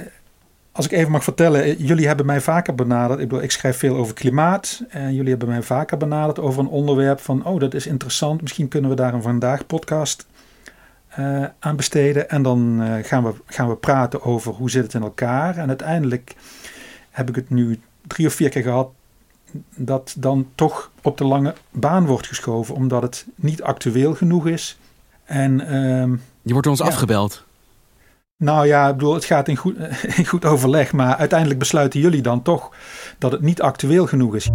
als 0.72 0.86
ik 0.86 0.92
even 0.92 1.10
mag 1.10 1.24
vertellen, 1.24 1.62
eh, 1.62 1.78
jullie 1.78 2.06
hebben 2.06 2.26
mij 2.26 2.40
vaker 2.40 2.74
benaderd. 2.74 3.20
Ik, 3.20 3.32
ik 3.32 3.50
schrijf 3.50 3.76
veel 3.76 3.96
over 3.96 4.14
klimaat. 4.14 4.82
En 4.88 5.14
jullie 5.14 5.30
hebben 5.30 5.48
mij 5.48 5.62
vaker 5.62 5.96
benaderd 5.96 6.38
over 6.38 6.60
een 6.60 6.68
onderwerp 6.68 7.20
van, 7.20 7.44
oh, 7.44 7.60
dat 7.60 7.74
is 7.74 7.86
interessant. 7.86 8.42
Misschien 8.42 8.68
kunnen 8.68 8.90
we 8.90 8.96
daar 8.96 9.14
een 9.14 9.22
vandaag 9.22 9.66
podcast 9.66 10.26
uh, 11.18 11.44
aan 11.58 11.76
besteden. 11.76 12.30
En 12.30 12.42
dan 12.42 12.82
gaan, 13.02 13.24
we, 13.24 13.32
gaan 13.46 13.68
we 13.68 13.76
praten 13.76 14.22
over 14.22 14.52
hoe 14.52 14.70
zit 14.70 14.82
het 14.82 14.94
in 14.94 15.02
elkaar. 15.02 15.56
En 15.56 15.68
uiteindelijk 15.68 16.34
heb 17.10 17.28
ik 17.28 17.34
het 17.34 17.50
nu 17.50 17.80
drie 18.06 18.26
of 18.26 18.34
vier 18.34 18.48
keer 18.48 18.62
gehad 18.62 18.88
dat 19.76 20.14
dan 20.18 20.46
toch 20.54 20.90
op 21.02 21.18
de 21.18 21.24
lange 21.24 21.54
baan 21.70 22.06
wordt 22.06 22.26
geschoven, 22.26 22.74
omdat 22.74 23.02
het 23.02 23.26
niet 23.34 23.62
actueel 23.62 24.14
genoeg 24.14 24.46
is. 24.46 24.78
En, 25.24 25.60
uh, 25.60 26.18
Je 26.42 26.52
wordt 26.52 26.66
ons 26.66 26.80
afgebeld. 26.80 27.44
Nou 28.36 28.66
ja, 28.66 28.88
ik 28.88 28.96
bedoel, 28.96 29.14
het 29.14 29.24
gaat 29.24 29.48
in 29.48 29.56
goed, 29.56 29.76
in 30.16 30.26
goed 30.26 30.44
overleg, 30.44 30.92
maar 30.92 31.16
uiteindelijk 31.16 31.58
besluiten 31.58 32.00
jullie 32.00 32.22
dan 32.22 32.42
toch 32.42 32.70
dat 33.18 33.32
het 33.32 33.40
niet 33.40 33.62
actueel 33.62 34.06
genoeg 34.06 34.34
is. 34.34 34.50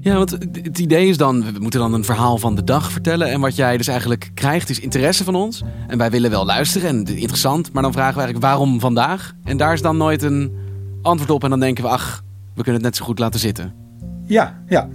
Ja, 0.00 0.16
want 0.16 0.30
het 0.30 0.78
idee 0.78 1.08
is 1.08 1.16
dan, 1.16 1.52
we 1.52 1.58
moeten 1.58 1.80
dan 1.80 1.94
een 1.94 2.04
verhaal 2.04 2.38
van 2.38 2.54
de 2.54 2.64
dag 2.64 2.92
vertellen. 2.92 3.28
En 3.30 3.40
wat 3.40 3.56
jij 3.56 3.76
dus 3.76 3.86
eigenlijk 3.86 4.30
krijgt 4.34 4.70
is 4.70 4.80
interesse 4.80 5.24
van 5.24 5.34
ons. 5.34 5.62
En 5.86 5.98
wij 5.98 6.10
willen 6.10 6.30
wel 6.30 6.44
luisteren 6.44 6.88
en 6.88 7.16
interessant. 7.16 7.72
Maar 7.72 7.82
dan 7.82 7.92
vragen 7.92 8.14
we 8.14 8.20
eigenlijk 8.20 8.52
waarom 8.52 8.80
vandaag? 8.80 9.32
En 9.44 9.56
daar 9.56 9.72
is 9.72 9.82
dan 9.82 9.96
nooit 9.96 10.22
een 10.22 10.61
antwoord 11.02 11.30
op. 11.30 11.44
En 11.44 11.50
dan 11.50 11.60
denken 11.60 11.84
we, 11.84 11.90
ach, 11.90 12.22
we 12.54 12.62
kunnen 12.62 12.74
het 12.74 12.82
net 12.82 12.96
zo 12.96 13.04
goed 13.04 13.18
laten 13.18 13.40
zitten. 13.40 13.72
Ja, 14.24 14.62
ja. 14.66 14.88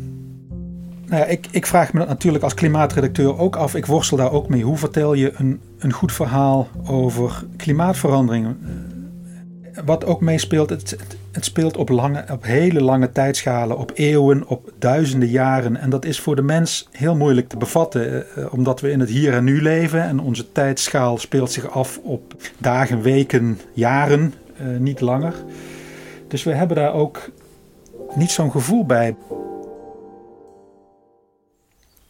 Nou 1.05 1.21
ja, 1.21 1.25
ik, 1.25 1.47
ik 1.51 1.65
vraag 1.65 1.93
me 1.93 1.99
dat 1.99 2.07
natuurlijk 2.07 2.43
als 2.43 2.53
klimaatredacteur 2.53 3.37
ook 3.37 3.55
af. 3.55 3.75
Ik 3.75 3.85
worstel 3.85 4.17
daar 4.17 4.31
ook 4.31 4.49
mee. 4.49 4.63
Hoe 4.63 4.77
vertel 4.77 5.13
je 5.13 5.31
een, 5.35 5.59
een 5.79 5.93
goed 5.93 6.11
verhaal 6.11 6.67
over 6.85 7.43
klimaatverandering? 7.55 8.55
Wat 9.85 10.05
ook 10.05 10.21
meespeelt, 10.21 10.69
het, 10.69 10.89
het, 10.89 11.17
het 11.31 11.45
speelt 11.45 11.77
op, 11.77 11.89
lange, 11.89 12.25
op 12.31 12.43
hele 12.43 12.81
lange 12.81 13.11
tijdschalen, 13.11 13.77
op 13.77 13.91
eeuwen, 13.93 14.47
op 14.47 14.71
duizenden 14.79 15.29
jaren. 15.29 15.77
En 15.77 15.89
dat 15.89 16.05
is 16.05 16.19
voor 16.19 16.35
de 16.35 16.41
mens 16.41 16.87
heel 16.91 17.15
moeilijk 17.15 17.49
te 17.49 17.57
bevatten, 17.57 18.35
eh, 18.35 18.53
omdat 18.53 18.81
we 18.81 18.91
in 18.91 18.99
het 18.99 19.09
hier 19.09 19.33
en 19.33 19.43
nu 19.43 19.61
leven. 19.61 20.03
En 20.03 20.19
onze 20.19 20.51
tijdschaal 20.51 21.17
speelt 21.17 21.51
zich 21.51 21.69
af 21.69 21.99
op 22.03 22.35
dagen, 22.57 23.01
weken, 23.01 23.59
jaren, 23.73 24.33
eh, 24.57 24.65
niet 24.79 25.01
langer. 25.01 25.33
Dus 26.27 26.43
we 26.43 26.53
hebben 26.53 26.77
daar 26.77 26.93
ook 26.93 27.29
niet 28.15 28.31
zo'n 28.31 28.51
gevoel 28.51 28.85
bij. 28.85 29.15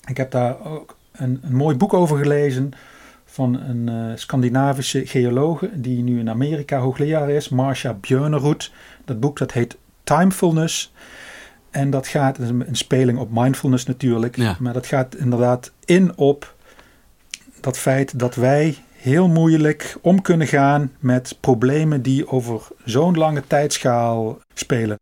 Ik 0.06 0.18
heb 0.18 0.32
daar 0.32 0.66
ook 0.66 0.98
een, 1.12 1.40
een 1.44 1.56
mooi 1.56 1.76
boek 1.76 1.94
over 1.94 2.18
gelezen 2.18 2.72
van 3.26 3.60
een 3.60 3.90
uh, 3.90 4.16
Scandinavische 4.16 5.06
geologe 5.06 5.70
die 5.74 6.04
nu 6.04 6.20
in 6.20 6.30
Amerika 6.30 6.80
hoogleraar 6.80 7.30
is, 7.30 7.50
Marcia 7.50 7.94
Björnerud. 7.94 8.72
Dat 9.06 9.20
boek 9.20 9.38
dat 9.38 9.52
heet 9.52 9.78
Timefulness. 10.04 10.94
En 11.70 11.90
dat 11.90 12.08
gaat, 12.08 12.38
een 12.40 12.66
speling 12.72 13.20
op 13.20 13.30
mindfulness 13.32 13.86
natuurlijk, 13.86 14.60
maar 14.60 14.74
dat 14.74 14.88
gaat 14.88 15.16
inderdaad 15.16 15.72
in 15.86 16.18
op 16.18 16.56
dat 17.60 17.78
feit 17.78 18.20
dat 18.20 18.36
wij 18.36 18.78
heel 18.98 19.28
moeilijk 19.28 19.98
om 20.02 20.22
kunnen 20.22 20.48
gaan 20.48 20.92
met 21.00 21.38
problemen 21.40 22.02
die 22.02 22.28
over 22.28 22.68
zo'n 22.86 23.18
lange 23.18 23.48
tijdschaal 23.48 24.40
spelen. 24.54 25.00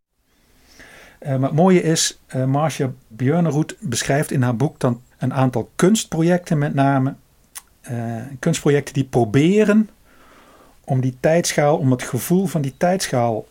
Uh, 1.20 1.30
maar 1.30 1.50
het 1.50 1.58
mooie 1.58 1.82
is, 1.82 2.20
uh, 2.36 2.46
Marcia 2.46 2.92
Björnerud 3.08 3.76
beschrijft 3.80 4.32
in 4.32 4.42
haar 4.42 4.56
boek 4.56 4.80
dan 4.80 5.02
een 5.18 5.34
aantal 5.34 5.70
kunstprojecten 5.76 6.58
met 6.58 6.74
name. 6.74 7.16
Uh, 7.92 8.22
kunstprojecten 8.40 8.94
die 8.94 9.04
proberen 9.04 9.90
om 10.84 11.02
die 11.02 11.18
tijdschaal, 11.20 11.78
om 11.78 11.92
het 11.92 12.04
gevoel 12.04 12.46
van 12.46 12.62
die 12.62 12.74
tijdschaal 12.78 13.46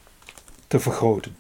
te 0.67 0.81
vergroten. 0.81 1.37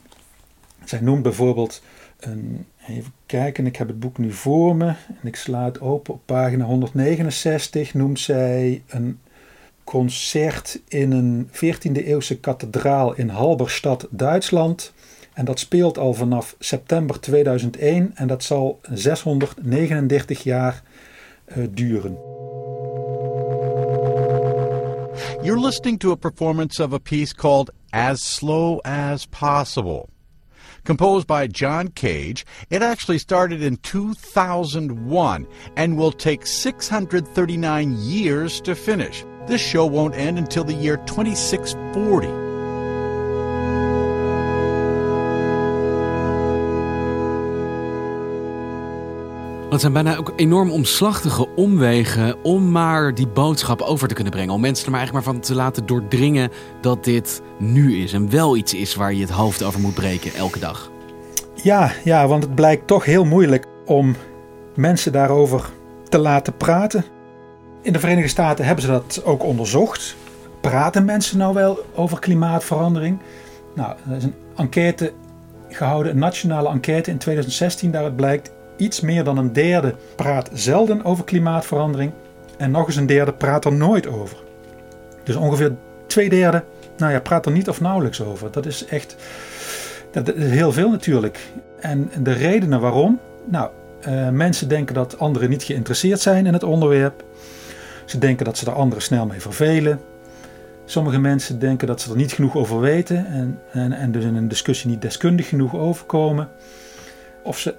Zij 0.84 1.00
noemt 1.00 1.22
bijvoorbeeld 1.22 1.82
een, 2.18 2.66
even 2.88 3.12
kijken, 3.26 3.66
ik 3.66 3.76
heb 3.76 3.88
het 3.88 4.00
boek 4.00 4.18
nu 4.18 4.32
voor 4.32 4.76
me 4.76 4.86
en 4.86 5.26
ik 5.26 5.36
sla 5.36 5.64
het 5.64 5.80
open 5.80 6.14
op 6.14 6.20
pagina 6.24 6.64
169, 6.64 7.94
noemt 7.94 8.20
zij 8.20 8.82
een 8.88 9.18
concert 9.84 10.80
in 10.88 11.12
een 11.12 11.48
14e 11.48 12.04
eeuwse 12.04 12.38
kathedraal 12.38 13.14
in 13.14 13.28
Halberstad, 13.28 14.06
Duitsland. 14.10 14.92
En 15.32 15.44
dat 15.44 15.58
speelt 15.58 15.98
al 15.98 16.14
vanaf 16.14 16.56
september 16.58 17.20
2001 17.20 18.12
en 18.14 18.26
dat 18.26 18.42
zal 18.44 18.80
639 18.92 20.42
jaar 20.42 20.82
uh, 21.56 21.66
duren. 21.70 22.18
You're 25.42 25.60
listening 25.60 25.98
to 25.98 26.10
a 26.10 26.16
performance 26.16 26.82
of 26.82 26.92
a 26.92 26.98
piece 26.98 27.34
called 27.34 27.72
As 27.90 28.34
Slow 28.34 28.80
as 28.80 29.26
Possible. 29.26 30.13
Composed 30.84 31.26
by 31.26 31.46
John 31.46 31.88
Cage, 31.88 32.44
it 32.68 32.82
actually 32.82 33.18
started 33.18 33.62
in 33.62 33.78
2001 33.78 35.46
and 35.76 35.96
will 35.96 36.12
take 36.12 36.46
639 36.46 37.96
years 37.98 38.60
to 38.60 38.74
finish. 38.74 39.24
This 39.46 39.62
show 39.62 39.86
won't 39.86 40.14
end 40.14 40.38
until 40.38 40.64
the 40.64 40.74
year 40.74 40.98
2640. 40.98 42.43
Het 49.74 49.82
zijn 49.82 50.04
bijna 50.04 50.16
ook 50.16 50.32
enorm 50.36 50.70
omslachtige 50.70 51.48
omwegen 51.54 52.44
om 52.44 52.70
maar 52.70 53.14
die 53.14 53.26
boodschap 53.26 53.80
over 53.80 54.08
te 54.08 54.14
kunnen 54.14 54.32
brengen. 54.32 54.54
Om 54.54 54.60
mensen 54.60 54.84
er 54.84 54.90
maar 54.90 55.00
eigenlijk 55.00 55.26
maar 55.26 55.34
van 55.34 55.44
te 55.44 55.54
laten 55.54 55.86
doordringen 55.86 56.50
dat 56.80 57.04
dit 57.04 57.42
nu 57.58 58.02
is 58.02 58.12
en 58.12 58.30
wel 58.30 58.56
iets 58.56 58.74
is 58.74 58.94
waar 58.94 59.14
je 59.14 59.20
het 59.20 59.30
hoofd 59.30 59.62
over 59.62 59.80
moet 59.80 59.94
breken 59.94 60.34
elke 60.34 60.58
dag. 60.58 60.90
Ja, 61.62 61.92
ja, 62.04 62.26
want 62.26 62.42
het 62.42 62.54
blijkt 62.54 62.86
toch 62.86 63.04
heel 63.04 63.24
moeilijk 63.24 63.66
om 63.84 64.16
mensen 64.74 65.12
daarover 65.12 65.64
te 66.08 66.18
laten 66.18 66.56
praten. 66.56 67.04
In 67.82 67.92
de 67.92 67.98
Verenigde 67.98 68.28
Staten 68.28 68.64
hebben 68.64 68.84
ze 68.84 68.90
dat 68.90 69.22
ook 69.24 69.44
onderzocht. 69.44 70.16
Praten 70.60 71.04
mensen 71.04 71.38
nou 71.38 71.54
wel 71.54 71.84
over 71.94 72.18
klimaatverandering? 72.18 73.18
Nou, 73.74 73.94
er 74.10 74.16
is 74.16 74.24
een 74.24 74.34
enquête 74.56 75.12
gehouden, 75.68 76.12
een 76.12 76.18
nationale 76.18 76.68
enquête 76.68 77.10
in 77.10 77.18
2016. 77.18 77.90
Daaruit 77.90 78.16
blijkt 78.16 78.52
iets 78.76 79.00
meer 79.00 79.24
dan 79.24 79.38
een 79.38 79.52
derde 79.52 79.94
praat 80.16 80.50
zelden 80.52 81.04
over 81.04 81.24
klimaatverandering. 81.24 82.12
En 82.56 82.70
nog 82.70 82.86
eens 82.86 82.96
een 82.96 83.06
derde 83.06 83.32
praat 83.32 83.64
er 83.64 83.72
nooit 83.72 84.06
over. 84.06 84.36
Dus 85.22 85.36
ongeveer 85.36 85.72
twee 86.06 86.28
derde 86.28 86.64
nou 86.96 87.12
ja, 87.12 87.20
praat 87.20 87.46
er 87.46 87.52
niet 87.52 87.68
of 87.68 87.80
nauwelijks 87.80 88.22
over. 88.22 88.50
Dat 88.50 88.66
is 88.66 88.84
echt 88.84 89.16
dat 90.10 90.34
is 90.34 90.50
heel 90.50 90.72
veel 90.72 90.90
natuurlijk. 90.90 91.38
En 91.80 92.10
de 92.22 92.32
redenen 92.32 92.80
waarom? 92.80 93.20
Nou, 93.44 93.70
uh, 94.08 94.28
mensen 94.28 94.68
denken 94.68 94.94
dat 94.94 95.18
anderen 95.18 95.50
niet 95.50 95.62
geïnteresseerd 95.62 96.20
zijn 96.20 96.46
in 96.46 96.52
het 96.52 96.62
onderwerp. 96.62 97.24
Ze 98.04 98.18
denken 98.18 98.44
dat 98.44 98.58
ze 98.58 98.66
er 98.66 98.72
anderen 98.72 99.02
snel 99.02 99.26
mee 99.26 99.40
vervelen. 99.40 100.00
Sommige 100.84 101.18
mensen 101.18 101.58
denken 101.58 101.86
dat 101.86 102.00
ze 102.00 102.10
er 102.10 102.16
niet 102.16 102.32
genoeg 102.32 102.56
over 102.56 102.80
weten 102.80 103.26
en, 103.26 103.58
en, 103.70 103.92
en 103.92 104.12
dus 104.12 104.24
in 104.24 104.36
een 104.36 104.48
discussie 104.48 104.90
niet 104.90 105.02
deskundig 105.02 105.48
genoeg 105.48 105.74
overkomen. 105.74 106.48
Of 107.44 107.58
ze 107.58 107.74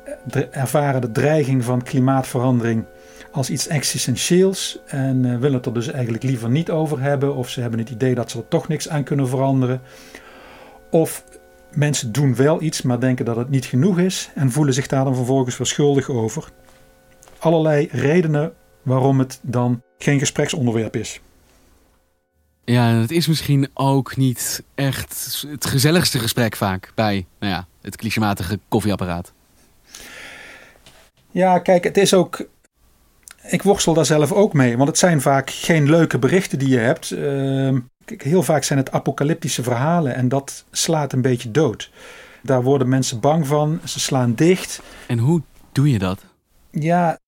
ervaren 0.51 1.01
de 1.01 1.11
dreiging 1.11 1.63
van 1.63 1.83
klimaatverandering 1.83 2.85
als 3.31 3.49
iets 3.49 3.67
existentieels 3.67 4.79
en 4.85 5.23
uh, 5.23 5.37
willen 5.37 5.57
het 5.57 5.65
er 5.65 5.73
dus 5.73 5.87
eigenlijk 5.87 6.23
liever 6.23 6.49
niet 6.49 6.69
over 6.69 7.01
hebben. 7.01 7.35
Of 7.35 7.49
ze 7.49 7.61
hebben 7.61 7.79
het 7.79 7.89
idee 7.89 8.15
dat 8.15 8.31
ze 8.31 8.37
er 8.37 8.47
toch 8.47 8.67
niks 8.67 8.89
aan 8.89 9.03
kunnen 9.03 9.27
veranderen. 9.27 9.81
Of 10.91 11.23
mensen 11.73 12.11
doen 12.11 12.35
wel 12.35 12.61
iets, 12.61 12.81
maar 12.81 12.99
denken 12.99 13.25
dat 13.25 13.35
het 13.35 13.49
niet 13.49 13.65
genoeg 13.65 13.99
is 13.99 14.29
en 14.35 14.51
voelen 14.51 14.73
zich 14.73 14.87
daar 14.87 15.03
dan 15.03 15.15
vervolgens 15.15 15.57
weer 15.57 15.67
schuldig 15.67 16.09
over. 16.09 16.49
Allerlei 17.39 17.87
redenen 17.91 18.53
waarom 18.81 19.19
het 19.19 19.39
dan 19.41 19.81
geen 19.97 20.19
gespreksonderwerp 20.19 20.95
is. 20.95 21.21
Ja, 22.65 22.87
het 22.87 23.11
is 23.11 23.27
misschien 23.27 23.69
ook 23.73 24.15
niet 24.15 24.63
echt 24.75 25.43
het 25.47 25.65
gezelligste 25.65 26.19
gesprek 26.19 26.55
vaak 26.55 26.91
bij 26.95 27.25
nou 27.39 27.53
ja, 27.53 27.67
het 27.81 27.95
clichématige 27.95 28.59
koffieapparaat. 28.67 29.33
Ja, 31.35 31.59
kijk, 31.59 31.83
het 31.83 31.97
is 31.97 32.13
ook. 32.13 32.47
Ik 33.47 33.63
worstel 33.63 33.93
daar 33.93 34.05
zelf 34.05 34.31
ook 34.31 34.53
mee, 34.53 34.77
want 34.77 34.89
het 34.89 34.97
zijn 34.97 35.21
vaak 35.21 35.49
geen 35.49 35.89
leuke 35.89 36.19
berichten 36.19 36.59
die 36.59 36.69
je 36.69 36.77
hebt. 36.77 37.11
Uh, 37.11 37.77
heel 38.05 38.43
vaak 38.43 38.63
zijn 38.63 38.79
het 38.79 38.91
apocalyptische 38.91 39.63
verhalen 39.63 40.15
en 40.15 40.29
dat 40.29 40.65
slaat 40.71 41.13
een 41.13 41.21
beetje 41.21 41.51
dood. 41.51 41.91
Daar 42.43 42.63
worden 42.63 42.89
mensen 42.89 43.19
bang 43.19 43.47
van, 43.47 43.79
ze 43.83 43.99
slaan 43.99 44.35
dicht. 44.35 44.81
En 45.07 45.17
hoe 45.17 45.41
doe 45.71 45.91
je 45.91 45.99
dat? 45.99 46.25
Ja, 46.69 47.19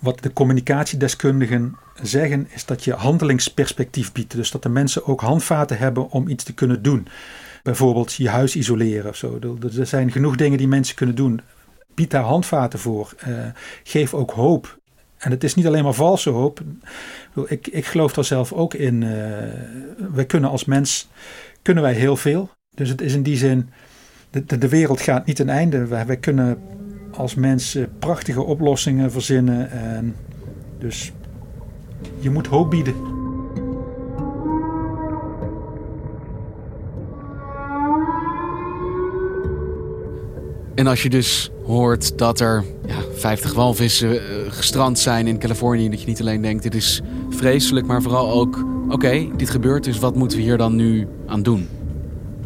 wat 0.00 0.22
de 0.22 0.32
communicatiedeskundigen 0.32 1.76
zeggen 2.02 2.46
is 2.50 2.64
dat 2.64 2.84
je 2.84 2.92
handelingsperspectief 2.92 4.12
biedt. 4.12 4.34
Dus 4.34 4.50
dat 4.50 4.62
de 4.62 4.68
mensen 4.68 5.06
ook 5.06 5.20
handvaten 5.20 5.78
hebben 5.78 6.10
om 6.10 6.28
iets 6.28 6.44
te 6.44 6.54
kunnen 6.54 6.82
doen. 6.82 7.08
Bijvoorbeeld 7.62 8.14
je 8.14 8.28
huis 8.28 8.56
isoleren 8.56 9.10
of 9.10 9.16
zo. 9.16 9.38
Er 9.78 9.86
zijn 9.86 10.12
genoeg 10.12 10.36
dingen 10.36 10.58
die 10.58 10.68
mensen 10.68 10.96
kunnen 10.96 11.14
doen. 11.14 11.40
Bied 11.94 12.10
daar 12.10 12.22
handvaten 12.22 12.78
voor. 12.78 13.14
Uh, 13.28 13.44
geef 13.82 14.14
ook 14.14 14.30
hoop. 14.30 14.78
En 15.16 15.30
het 15.30 15.44
is 15.44 15.54
niet 15.54 15.66
alleen 15.66 15.84
maar 15.84 15.94
valse 15.94 16.30
hoop. 16.30 16.60
Ik, 17.46 17.66
ik 17.66 17.84
geloof 17.84 18.12
daar 18.12 18.24
zelf 18.24 18.52
ook 18.52 18.74
in. 18.74 19.02
Uh, 19.02 19.10
wij 20.12 20.24
kunnen 20.26 20.50
als 20.50 20.64
mens 20.64 21.08
kunnen 21.62 21.82
wij 21.82 21.92
heel 21.92 22.16
veel. 22.16 22.50
Dus 22.74 22.88
het 22.88 23.00
is 23.00 23.14
in 23.14 23.22
die 23.22 23.36
zin, 23.36 23.70
de, 24.30 24.58
de, 24.58 24.68
wereld 24.68 25.00
gaat 25.00 25.26
niet 25.26 25.36
ten 25.36 25.48
einde. 25.48 25.86
Wij, 25.86 26.06
wij 26.06 26.16
kunnen 26.16 26.58
als 27.10 27.34
mens 27.34 27.78
prachtige 27.98 28.42
oplossingen 28.42 29.12
verzinnen. 29.12 29.70
En 29.70 30.16
dus 30.78 31.12
je 32.18 32.30
moet 32.30 32.46
hoop 32.46 32.70
bieden. 32.70 33.13
En 40.74 40.86
als 40.86 41.02
je 41.02 41.10
dus 41.10 41.50
hoort 41.66 42.18
dat 42.18 42.40
er 42.40 42.64
ja, 42.86 42.96
50 43.14 43.54
walvissen 43.54 44.14
uh, 44.14 44.20
gestrand 44.48 44.98
zijn 44.98 45.26
in 45.26 45.38
Californië, 45.38 45.88
dat 45.88 46.00
je 46.00 46.06
niet 46.06 46.20
alleen 46.20 46.42
denkt: 46.42 46.62
dit 46.62 46.74
is 46.74 47.02
vreselijk, 47.30 47.86
maar 47.86 48.02
vooral 48.02 48.32
ook: 48.32 48.64
oké, 48.88 49.26
dit 49.36 49.50
gebeurt, 49.50 49.84
dus 49.84 49.98
wat 49.98 50.14
moeten 50.14 50.38
we 50.38 50.44
hier 50.44 50.56
dan 50.56 50.76
nu 50.76 51.06
aan 51.26 51.42
doen? 51.42 51.68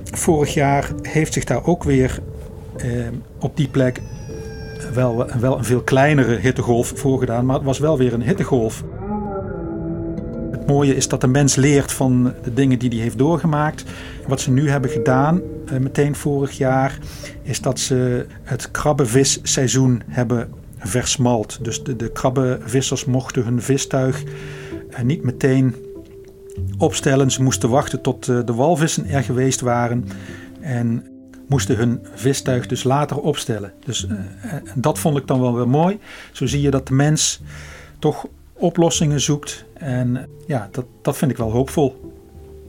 Vorig 0.05 0.55
jaar 0.55 0.91
heeft 1.03 1.33
zich 1.33 1.45
daar 1.45 1.65
ook 1.65 1.85
weer 1.85 2.19
eh, 2.77 2.91
op 3.39 3.57
die 3.57 3.69
plek 3.69 4.01
wel, 4.95 5.27
wel 5.41 5.59
een 5.59 5.65
veel 5.65 5.83
kleinere 5.83 6.37
hittegolf 6.37 6.93
voorgedaan, 6.95 7.47
maar 7.47 7.57
het 7.57 7.65
was 7.65 7.79
wel 7.79 7.99
weer 7.99 8.13
een 8.13 8.23
hittegolf 8.23 8.85
mooie 10.69 10.97
is 10.97 11.09
dat 11.09 11.21
de 11.21 11.27
mens 11.27 11.55
leert 11.55 11.93
van 11.93 12.35
de 12.43 12.55
dingen 12.55 12.79
die 12.79 12.89
hij 12.91 12.99
heeft 12.99 13.19
doorgemaakt. 13.19 13.85
Wat 14.27 14.41
ze 14.41 14.51
nu 14.51 14.71
hebben 14.71 14.91
gedaan, 14.91 15.41
eh, 15.67 15.79
meteen 15.79 16.15
vorig 16.15 16.57
jaar, 16.57 16.99
is 17.43 17.61
dat 17.61 17.79
ze 17.79 18.27
het 18.43 18.71
krabbenvisseizoen 18.71 20.03
hebben 20.07 20.49
versmalt. 20.79 21.59
Dus 21.63 21.83
de, 21.83 21.97
de 21.97 22.13
krabbenvissers 22.13 23.05
mochten 23.05 23.45
hun 23.45 23.63
vistuig 23.63 24.23
eh, 24.91 25.03
niet 25.03 25.23
meteen 25.23 25.75
opstellen. 26.79 27.31
Ze 27.31 27.43
moesten 27.43 27.69
wachten 27.69 28.01
tot 28.01 28.29
eh, 28.29 28.39
de 28.45 28.55
walvissen 28.55 29.07
er 29.07 29.23
geweest 29.23 29.61
waren. 29.61 30.09
En 30.61 31.07
moesten 31.49 31.77
hun 31.77 32.01
vistuig 32.15 32.67
dus 32.67 32.83
later 32.83 33.21
opstellen. 33.21 33.73
Dus 33.85 34.07
dat 34.75 34.99
vond 34.99 35.17
ik 35.17 35.27
dan 35.27 35.41
wel 35.41 35.55
weer 35.55 35.69
mooi. 35.69 35.99
Zo 36.33 36.47
zie 36.47 36.61
je 36.61 36.71
dat 36.71 36.87
de 36.87 36.95
mens 36.95 37.41
toch 37.99 38.27
oplossingen 38.59 39.21
zoekt. 39.21 39.65
En 39.73 40.29
ja, 40.47 40.69
dat, 40.73 40.85
dat 41.03 41.17
vind 41.17 41.31
ik 41.31 41.37
wel 41.37 41.51
hoopvol. 41.51 42.13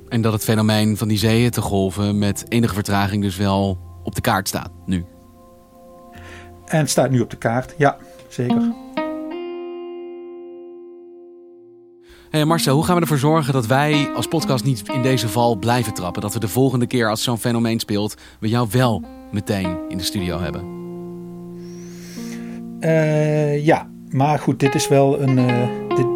En 0.10 0.22
dat 0.22 0.34
het 0.34 0.44
fenomeen 0.44 0.98
van 0.98 1.08
die 1.08 1.18
zeeën 1.18 1.52
te 1.52 1.62
golven 1.62 2.18
met 2.18 2.46
enige 2.48 2.74
vertraging 2.74 3.24
dus 3.24 3.38
wel 3.38 3.78
op 4.04 4.16
de 4.16 4.22
kaart 4.22 4.48
staat 4.48 4.72
nu. 4.86 5.06
En 6.66 6.80
het 6.80 6.90
staat 6.90 7.10
nu 7.10 7.20
op 7.20 7.30
de 7.30 7.38
kaart, 7.38 7.74
ja, 7.78 7.98
zeker. 8.28 8.74
Hey 12.30 12.46
Marcel, 12.46 12.76
hoe 12.76 12.86
gaan 12.86 12.96
we 12.96 13.02
ervoor 13.02 13.18
zorgen 13.18 13.54
dat 13.54 13.66
wij 13.66 14.10
als 14.16 14.28
podcast 14.28 14.64
niet 14.64 14.90
in 14.90 15.02
deze 15.02 15.30
val 15.30 15.56
blijven 15.56 15.94
trappen? 15.94 16.22
Dat 16.22 16.34
we 16.34 16.40
de 16.40 16.48
volgende 16.48 16.88
keer 16.88 17.10
als 17.10 17.24
zo'n 17.24 17.38
fenomeen 17.38 17.80
speelt, 17.80 18.16
we 18.40 18.50
jou 18.50 18.68
wel 18.72 19.04
meteen 19.32 19.78
in 19.88 19.98
de 19.98 20.04
studio 20.04 20.40
hebben? 20.40 20.78
Uh, 22.80 23.66
ja, 23.66 23.90
maar 24.10 24.40
goed, 24.40 24.60
dit 24.60 24.76
is 24.76 24.88
wel 24.88 25.22
een. 25.22 25.38
Uh, 25.38 25.68
dit, 25.96 26.08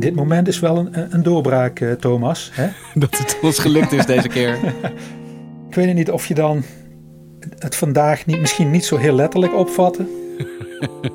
dit 0.00 0.14
moment 0.14 0.48
is 0.48 0.60
wel 0.60 0.78
een, 0.78 1.14
een 1.14 1.22
doorbraak, 1.22 1.80
uh, 1.80 1.92
Thomas. 1.92 2.50
Hè? 2.52 2.68
Dat 3.00 3.18
het 3.18 3.38
ons 3.42 3.58
gelukt 3.58 3.92
is 3.92 4.06
deze 4.06 4.28
keer. 4.28 4.58
Ik 5.68 5.74
weet 5.74 5.94
niet 5.94 6.10
of 6.10 6.26
je 6.26 6.34
dan 6.34 6.62
het 7.58 7.76
vandaag 7.76 8.26
niet, 8.26 8.40
misschien 8.40 8.70
niet 8.70 8.84
zo 8.84 8.96
heel 8.96 9.14
letterlijk 9.14 9.54
opvatten. 9.54 10.08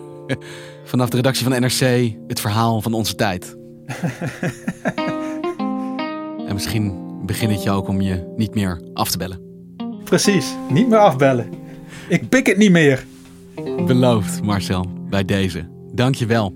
Vanaf 0.83 1.09
de 1.09 1.15
redactie 1.15 1.47
van 1.47 1.61
NRC, 1.61 2.13
het 2.27 2.39
verhaal 2.39 2.81
van 2.81 2.93
onze 2.93 3.15
tijd. 3.15 3.57
en 6.47 6.53
misschien 6.53 6.93
begin 7.25 7.49
het 7.49 7.63
je 7.63 7.69
ook 7.69 7.87
om 7.87 8.01
je 8.01 8.33
niet 8.37 8.55
meer 8.55 8.81
af 8.93 9.11
te 9.11 9.17
bellen. 9.17 9.39
Precies, 10.03 10.55
niet 10.69 10.89
meer 10.89 10.99
afbellen. 10.99 11.49
Ik 12.09 12.29
pik 12.29 12.45
het 12.47 12.57
niet 12.57 12.71
meer. 12.71 13.05
Beloofd, 13.85 14.41
Marcel, 14.41 14.85
bij 15.09 15.25
deze. 15.25 15.76
Dank 15.97 16.15
je 16.15 16.25
wel. 16.25 16.53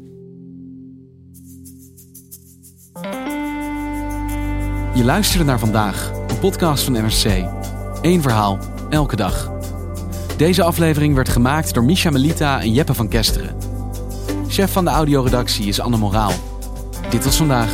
Je 4.93 5.04
luisterde 5.04 5.45
naar 5.45 5.60
vandaag, 5.60 6.12
een 6.27 6.39
podcast 6.39 6.84
van 6.84 6.93
NRC. 6.93 7.45
Eén 8.01 8.21
verhaal, 8.21 8.60
elke 8.89 9.15
dag. 9.15 9.51
Deze 10.38 10.63
aflevering 10.63 11.15
werd 11.15 11.30
gemaakt 11.30 11.73
door 11.73 11.84
Misha 11.84 12.10
Melita 12.10 12.62
en 12.62 12.73
Jeppe 12.73 12.93
van 12.93 13.08
Kesteren. 13.08 13.56
Chef 14.47 14.71
van 14.71 14.84
de 14.84 14.91
audioredactie 14.91 15.67
is 15.67 15.80
Anne 15.80 15.97
Moraal. 15.97 16.32
Dit 17.10 17.23
was 17.23 17.38
vandaag. 17.38 17.71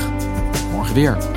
Morgen 0.72 0.96
weer. 0.96 1.37